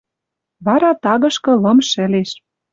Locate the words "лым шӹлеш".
1.61-2.29